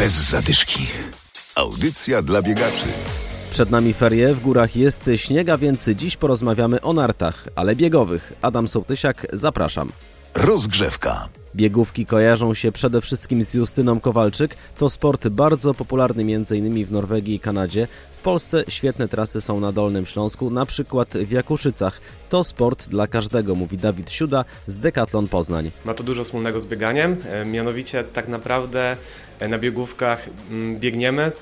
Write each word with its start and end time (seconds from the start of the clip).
Bez 0.00 0.12
zadyszki. 0.12 0.86
Audycja 1.54 2.22
dla 2.22 2.42
biegaczy. 2.42 2.86
Przed 3.50 3.70
nami 3.70 3.94
ferie, 3.94 4.34
w 4.34 4.40
górach 4.40 4.76
jest 4.76 5.10
śniega, 5.16 5.58
więc 5.58 5.88
dziś 5.88 6.16
porozmawiamy 6.16 6.80
o 6.80 6.92
nartach, 6.92 7.48
ale 7.54 7.76
biegowych. 7.76 8.32
Adam 8.42 8.68
Sołtysiak, 8.68 9.26
zapraszam. 9.32 9.92
Rozgrzewka. 10.34 11.28
Biegówki 11.56 12.06
kojarzą 12.06 12.54
się 12.54 12.72
przede 12.72 13.00
wszystkim 13.00 13.44
z 13.44 13.54
Justyną 13.54 14.00
Kowalczyk. 14.00 14.56
To 14.78 14.90
sport 14.90 15.28
bardzo 15.28 15.74
popularny 15.74 16.22
m.in. 16.22 16.84
w 16.86 16.92
Norwegii 16.92 17.34
i 17.34 17.40
Kanadzie. 17.40 17.88
W 18.20 18.22
Polsce 18.22 18.64
świetne 18.68 19.08
trasy 19.08 19.40
są 19.40 19.60
na 19.60 19.72
Dolnym 19.72 20.06
Śląsku, 20.06 20.50
na 20.50 20.66
przykład 20.66 21.08
w 21.08 21.30
Jakuszycach. 21.30 22.00
To 22.28 22.44
sport 22.44 22.88
dla 22.88 23.06
każdego, 23.06 23.54
mówi 23.54 23.76
Dawid 23.76 24.10
Siuda 24.10 24.44
z 24.66 24.78
Decathlon 24.78 25.28
Poznań. 25.28 25.70
Ma 25.84 25.94
to 25.94 26.02
dużo 26.02 26.24
wspólnego 26.24 26.60
z 26.60 26.66
bieganiem, 26.66 27.16
e, 27.28 27.44
mianowicie 27.44 28.04
tak 28.04 28.28
naprawdę 28.28 28.96
e, 29.38 29.48
na 29.48 29.58
biegówkach 29.58 30.28
mm, 30.50 30.76
biegniemy 30.76 31.32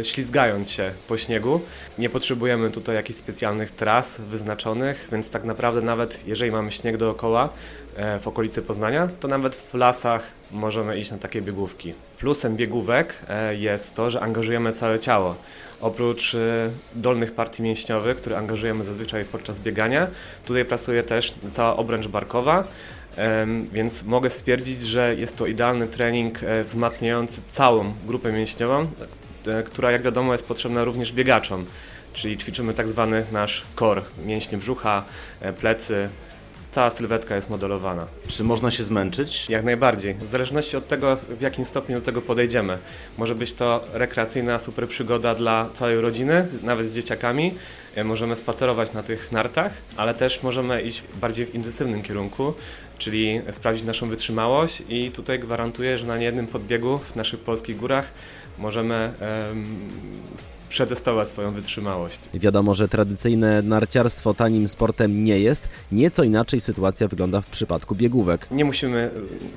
e, 0.00 0.04
ślizgając 0.04 0.70
się 0.70 0.90
po 1.08 1.16
śniegu. 1.16 1.60
Nie 1.98 2.10
potrzebujemy 2.10 2.70
tutaj 2.70 2.94
jakichś 2.94 3.18
specjalnych 3.18 3.70
tras 3.70 4.20
wyznaczonych, 4.20 5.08
więc 5.12 5.30
tak 5.30 5.44
naprawdę 5.44 5.82
nawet 5.82 6.26
jeżeli 6.26 6.50
mamy 6.50 6.72
śnieg 6.72 6.96
dookoła 6.96 7.48
w 8.22 8.28
okolicy 8.28 8.62
Poznania, 8.62 9.08
to 9.20 9.28
nawet 9.28 9.51
w 9.56 9.74
lasach 9.74 10.22
możemy 10.50 10.98
iść 10.98 11.10
na 11.10 11.18
takie 11.18 11.42
biegówki. 11.42 11.94
Plusem 12.18 12.56
biegówek 12.56 13.14
jest 13.50 13.94
to, 13.94 14.10
że 14.10 14.20
angażujemy 14.20 14.72
całe 14.72 15.00
ciało. 15.00 15.36
Oprócz 15.80 16.36
dolnych 16.94 17.32
partii 17.34 17.62
mięśniowych, 17.62 18.16
które 18.16 18.38
angażujemy 18.38 18.84
zazwyczaj 18.84 19.24
podczas 19.24 19.60
biegania, 19.60 20.06
tutaj 20.44 20.64
pracuje 20.64 21.02
też 21.02 21.34
cała 21.54 21.76
obręcz 21.76 22.06
barkowa, 22.06 22.64
więc 23.72 24.02
mogę 24.02 24.30
stwierdzić, 24.30 24.82
że 24.82 25.14
jest 25.14 25.36
to 25.36 25.46
idealny 25.46 25.88
trening 25.88 26.42
e, 26.42 26.64
wzmacniający 26.64 27.40
całą 27.52 27.94
grupę 28.06 28.32
mięśniową, 28.32 28.86
e, 29.46 29.62
która 29.62 29.90
jak 29.90 30.02
wiadomo 30.02 30.32
jest 30.32 30.46
potrzebna 30.46 30.84
również 30.84 31.12
biegaczom, 31.12 31.64
czyli 32.12 32.38
ćwiczymy 32.38 32.74
tak 32.74 32.88
zwany 32.88 33.24
nasz 33.32 33.62
core, 33.78 34.02
mięśnie 34.26 34.58
brzucha, 34.58 35.04
e, 35.40 35.52
plecy, 35.52 36.08
cała 36.72 36.90
sylwetka 36.90 37.36
jest 37.36 37.50
modelowana. 37.50 38.06
Czy 38.28 38.44
można 38.44 38.70
się 38.70 38.84
zmęczyć? 38.84 39.50
Jak 39.50 39.64
najbardziej. 39.64 40.14
W 40.14 40.30
zależności 40.30 40.76
od 40.76 40.88
tego, 40.88 41.16
w 41.16 41.40
jakim 41.40 41.64
stopniu 41.64 41.98
do 41.98 42.06
tego 42.06 42.22
podejdziemy. 42.22 42.78
Może 43.18 43.34
być 43.34 43.52
to 43.52 43.84
rekreacyjna 43.92 44.58
super 44.58 44.88
przygoda 44.88 45.34
dla 45.34 45.68
całej 45.74 46.00
rodziny, 46.00 46.46
nawet 46.62 46.86
z 46.86 46.94
dzieciakami. 46.94 47.54
E, 47.96 48.04
możemy 48.04 48.36
spacerować 48.36 48.92
na 48.92 49.02
tych 49.02 49.32
nartach, 49.32 49.72
ale 49.96 50.14
też 50.14 50.42
możemy 50.42 50.82
iść 50.82 51.02
bardziej 51.20 51.46
w 51.46 51.54
intensywnym 51.54 52.02
kierunku, 52.02 52.54
czyli 52.98 53.40
sprawdzić 53.52 53.84
naszą 53.84 54.08
wytrzymałość 54.08 54.82
i 54.88 55.10
tutaj 55.10 55.38
gwarantuję, 55.38 55.98
że 55.98 56.06
na 56.06 56.18
niejednym 56.18 56.46
podbiegu 56.46 56.98
w 56.98 57.16
naszych 57.16 57.40
polskich 57.40 57.76
górach 57.76 58.04
możemy 58.58 59.12
przetestować 60.72 61.28
swoją 61.28 61.52
wytrzymałość. 61.52 62.20
Wiadomo, 62.34 62.74
że 62.74 62.88
tradycyjne 62.88 63.62
narciarstwo 63.62 64.34
tanim 64.34 64.68
sportem 64.68 65.24
nie 65.24 65.38
jest. 65.38 65.68
Nieco 65.92 66.22
inaczej 66.24 66.60
sytuacja 66.60 67.08
wygląda 67.08 67.40
w 67.40 67.46
przypadku 67.46 67.94
biegówek. 67.94 68.46
Nie 68.50 68.64
musimy 68.64 69.10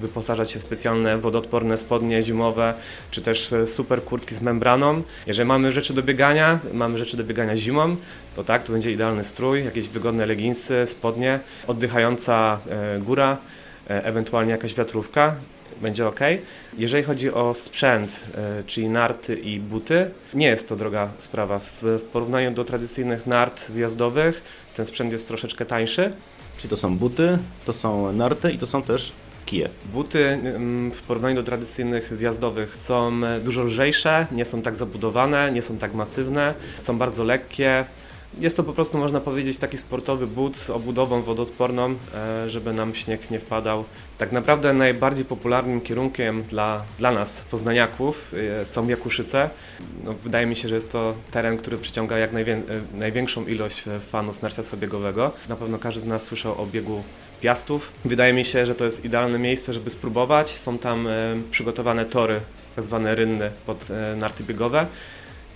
wyposażać 0.00 0.50
się 0.50 0.58
w 0.58 0.62
specjalne 0.62 1.18
wodoodporne 1.18 1.76
spodnie 1.76 2.22
zimowe, 2.22 2.74
czy 3.10 3.22
też 3.22 3.54
super 3.66 4.02
kurtki 4.02 4.34
z 4.34 4.40
membraną. 4.40 5.02
Jeżeli 5.26 5.48
mamy 5.48 5.72
rzeczy 5.72 5.94
do 5.94 6.02
biegania, 6.02 6.58
mamy 6.72 6.98
rzeczy 6.98 7.16
do 7.16 7.24
biegania 7.24 7.56
zimą, 7.56 7.96
to 8.36 8.44
tak, 8.44 8.62
to 8.62 8.72
będzie 8.72 8.92
idealny 8.92 9.24
strój, 9.24 9.64
jakieś 9.64 9.88
wygodne 9.88 10.26
leginsy, 10.26 10.86
spodnie, 10.86 11.40
oddychająca 11.66 12.58
e, 12.68 12.98
góra, 12.98 13.36
e, 13.90 14.04
ewentualnie 14.04 14.50
jakaś 14.52 14.74
wiatrówka 14.74 15.36
będzie 15.80 16.08
ok. 16.08 16.20
Jeżeli 16.78 17.02
chodzi 17.04 17.32
o 17.32 17.54
sprzęt, 17.54 18.20
e, 18.34 18.62
czyli 18.66 18.88
narty 18.88 19.36
i 19.36 19.60
buty, 19.60 20.10
nie 20.34 20.46
jest 20.46 20.68
to 20.68 20.76
droga 20.76 21.08
sprawa. 21.18 21.58
W 21.58 22.00
porównaniu 22.12 22.50
do 22.50 22.64
tradycyjnych 22.64 23.26
nart 23.26 23.68
zjazdowych 23.68 24.42
ten 24.76 24.86
sprzęt 24.86 25.12
jest 25.12 25.28
troszeczkę 25.28 25.66
tańszy. 25.66 26.12
Czyli 26.56 26.68
to 26.68 26.76
są 26.76 26.96
buty, 26.96 27.38
to 27.66 27.72
są 27.72 28.12
narty 28.12 28.52
i 28.52 28.58
to 28.58 28.66
są 28.66 28.82
też 28.82 29.12
kije. 29.46 29.68
Buty 29.92 30.26
mm, 30.26 30.92
w 30.92 31.02
porównaniu 31.02 31.36
do 31.36 31.42
tradycyjnych 31.42 32.16
zjazdowych 32.16 32.76
są 32.76 33.20
dużo 33.44 33.64
lżejsze, 33.64 34.26
nie 34.32 34.44
są 34.44 34.62
tak 34.62 34.76
zabudowane, 34.76 35.52
nie 35.52 35.62
są 35.62 35.78
tak 35.78 35.94
masywne, 35.94 36.54
są 36.78 36.98
bardzo 36.98 37.24
lekkie. 37.24 37.84
Jest 38.40 38.56
to 38.56 38.62
po 38.62 38.72
prostu, 38.72 38.98
można 38.98 39.20
powiedzieć, 39.20 39.58
taki 39.58 39.78
sportowy 39.78 40.26
but 40.26 40.56
z 40.56 40.70
obudową 40.70 41.22
wodoodporną, 41.22 41.94
e, 42.14 42.50
żeby 42.50 42.72
nam 42.72 42.94
śnieg 42.94 43.30
nie 43.30 43.38
wpadał. 43.38 43.84
Tak 44.18 44.32
naprawdę 44.32 44.72
najbardziej 44.72 45.24
popularnym 45.24 45.80
kierunkiem 45.80 46.42
dla, 46.42 46.82
dla 46.98 47.12
nas, 47.12 47.44
poznaniaków, 47.50 48.34
e, 48.60 48.64
są 48.64 48.88
Jakuszyce. 48.88 49.50
No, 50.04 50.14
wydaje 50.14 50.46
mi 50.46 50.56
się, 50.56 50.68
że 50.68 50.74
jest 50.74 50.92
to 50.92 51.14
teren, 51.30 51.56
który 51.56 51.78
przyciąga 51.78 52.18
jak 52.18 52.32
najwię 52.32 52.54
e, 52.54 52.98
największą 52.98 53.46
ilość 53.46 53.84
fanów 54.10 54.42
narciarstwa 54.42 54.76
biegowego. 54.76 55.32
Na 55.48 55.56
pewno 55.56 55.78
każdy 55.78 56.00
z 56.00 56.04
nas 56.04 56.22
słyszał 56.22 56.62
o 56.62 56.66
biegu 56.66 57.02
Piastów. 57.40 57.92
Wydaje 58.04 58.32
mi 58.32 58.44
się, 58.44 58.66
że 58.66 58.74
to 58.74 58.84
jest 58.84 59.04
idealne 59.04 59.38
miejsce, 59.38 59.72
żeby 59.72 59.90
spróbować. 59.90 60.50
Są 60.50 60.78
tam 60.78 61.08
przygotowane 61.50 62.04
tory, 62.04 62.40
tak 62.76 62.84
zwane 62.84 63.14
rynny 63.14 63.50
pod 63.66 63.88
narty 64.16 64.44
biegowe 64.44 64.86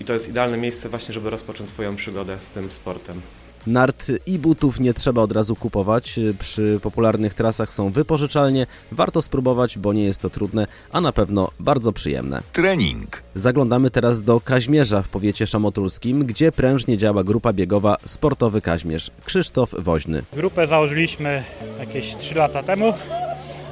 i 0.00 0.04
to 0.04 0.12
jest 0.12 0.28
idealne 0.28 0.56
miejsce 0.56 0.88
właśnie, 0.88 1.14
żeby 1.14 1.30
rozpocząć 1.30 1.70
swoją 1.70 1.96
przygodę 1.96 2.38
z 2.38 2.50
tym 2.50 2.70
sportem. 2.70 3.20
Nart 3.66 4.06
i 4.26 4.38
butów 4.38 4.80
nie 4.80 4.94
trzeba 4.94 5.22
od 5.22 5.32
razu 5.32 5.56
kupować. 5.56 6.20
Przy 6.38 6.80
popularnych 6.82 7.34
trasach 7.34 7.72
są 7.72 7.90
wypożyczalnie. 7.90 8.66
Warto 8.92 9.22
spróbować, 9.22 9.78
bo 9.78 9.92
nie 9.92 10.04
jest 10.04 10.22
to 10.22 10.30
trudne, 10.30 10.66
a 10.92 11.00
na 11.00 11.12
pewno 11.12 11.50
bardzo 11.60 11.92
przyjemne. 11.92 12.42
Trening. 12.52 13.22
Zaglądamy 13.34 13.90
teraz 13.90 14.22
do 14.22 14.40
Kaźmierza 14.40 15.02
w 15.02 15.08
powiecie 15.08 15.46
szamotulskim, 15.46 16.26
gdzie 16.26 16.52
prężnie 16.52 16.96
działa 16.96 17.24
grupa 17.24 17.52
biegowa 17.52 17.96
Sportowy 18.04 18.60
Kaźmierz. 18.60 19.10
Krzysztof 19.24 19.74
Woźny. 19.78 20.22
Grupę 20.32 20.66
założyliśmy 20.66 21.44
jakieś 21.80 22.16
3 22.16 22.34
lata 22.34 22.62
temu. 22.62 22.92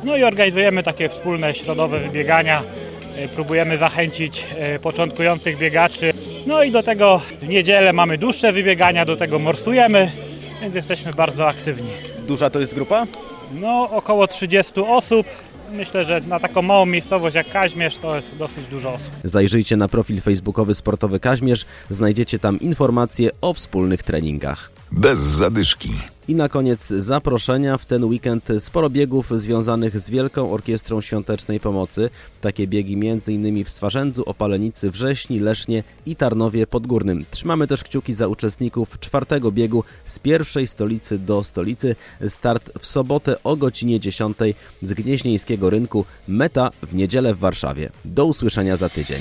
No 0.05 0.17
i 0.17 0.25
organizujemy 0.25 0.83
takie 0.83 1.09
wspólne 1.09 1.55
środowe 1.55 2.01
wybiegania 2.01 2.63
próbujemy 3.35 3.79
zachęcić 3.79 4.45
e, 4.59 4.79
początkujących 4.79 5.59
biegaczy. 5.59 6.13
No 6.47 6.63
i 6.63 6.71
do 6.71 6.83
tego 6.83 7.21
w 7.43 7.49
niedzielę 7.49 7.93
mamy 7.93 8.19
dłuższe 8.19 8.53
wybiegania, 8.53 9.05
do 9.05 9.17
tego 9.17 9.39
morsujemy, 9.39 10.11
więc 10.63 10.75
jesteśmy 10.75 11.13
bardzo 11.13 11.49
aktywni. 11.49 11.91
Duża 12.27 12.51
to 12.51 12.61
jest 12.61 12.75
grupa? 12.75 13.07
No 13.61 13.91
około 13.91 14.29
30 14.29 14.73
osób. 14.81 15.27
Myślę, 15.73 16.05
że 16.05 16.21
na 16.21 16.41
taką 16.41 16.63
małą 16.63 16.87
miejscowość 16.87 17.37
jak 17.37 17.51
Kaźmierz 17.51 17.99
to 17.99 18.17
jest 18.17 18.37
dosyć 18.37 18.69
dużo 18.69 18.93
osób. 18.93 19.11
Zajrzyjcie 19.25 19.77
na 19.77 19.89
profil 19.89 20.21
facebookowy 20.21 20.75
Sportowy 20.75 21.21
Kaźmierz, 21.21 21.65
znajdziecie 21.91 22.39
tam 22.39 22.61
informacje 22.61 23.31
o 23.41 23.55
wspólnych 23.55 24.03
treningach. 24.03 24.71
Bez 24.93 25.19
zadyszki. 25.19 25.89
I 26.29 26.35
na 26.35 26.49
koniec 26.49 26.87
zaproszenia. 26.87 27.79
W 27.79 27.87
ten 27.87 28.05
weekend 28.05 28.49
sporo 28.59 28.91
biegów 28.91 29.41
związanych 29.41 30.01
z 30.01 30.11
Wielką 30.11 30.53
Orkiestrą 30.53 31.01
Świątecznej 31.01 31.61
Pomocy. 31.61 32.11
Takie 32.41 32.67
biegi 32.67 32.95
m.in. 32.95 33.65
w 33.65 33.71
Swarzędzu, 33.71 34.23
Opalenicy, 34.27 34.91
Wrześni, 34.91 35.39
Lesznie 35.39 35.83
i 36.07 36.17
Tarnowie 36.17 36.67
Podgórnym. 36.67 37.25
Trzymamy 37.31 37.67
też 37.67 37.85
kciuki 37.85 38.13
za 38.13 38.29
uczestników 38.29 39.01
czwartego 39.01 39.53
biegu 39.53 39.85
z 40.05 40.19
pierwszej 40.19 40.67
stolicy 40.67 41.19
do 41.19 41.45
stolicy. 41.45 41.97
Start 42.29 42.71
w 42.79 42.87
sobotę 42.87 43.37
o 43.45 43.57
godzinie 43.57 44.01
10 44.01 44.37
z 44.83 44.93
Gnieźnieńskiego 44.93 45.71
Rynku. 45.71 46.05
Meta 46.29 46.71
w 46.83 46.95
niedzielę 46.95 47.35
w 47.35 47.39
Warszawie. 47.39 47.91
Do 48.05 48.25
usłyszenia 48.25 48.77
za 48.77 48.89
tydzień. 48.89 49.21